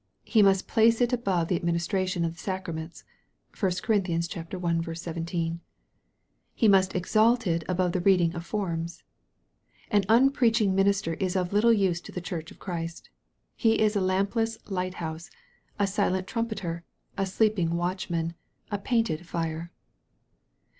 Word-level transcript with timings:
He 0.25 0.41
must 0.41 0.67
place 0.67 0.99
it 0.99 1.13
above 1.13 1.47
the 1.47 1.55
administration 1.55 2.25
of 2.25 2.33
the 2.33 2.39
sacraments. 2.39 3.03
(1 3.59 3.71
Cor. 3.83 3.97
i. 4.03 4.93
17.) 4.93 5.59
He 6.55 6.67
must 6.67 6.95
exalt 6.95 7.45
it 7.45 7.63
above 7.69 7.91
the 7.91 8.01
reading 8.01 8.33
of 8.33 8.43
forms. 8.43 9.03
An 9.91 10.01
unpreaching 10.09 10.73
minister 10.73 11.13
is 11.13 11.35
of 11.35 11.53
little 11.53 11.71
use 11.71 12.01
to 12.01 12.11
the 12.11 12.19
church 12.19 12.49
of 12.49 12.57
Christ. 12.57 13.11
He 13.55 13.79
is 13.79 13.95
a 13.95 14.01
lampless 14.01 14.57
light 14.65 14.95
house, 14.95 15.29
a 15.77 15.85
silent 15.85 16.25
trum 16.25 16.47
peter, 16.47 16.83
a 17.15 17.27
sleeping 17.27 17.75
watchman, 17.75 18.33
a 18.71 18.79
painted 18.79 19.27
fire. 19.27 19.71